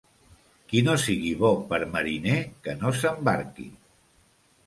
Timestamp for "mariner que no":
1.97-2.93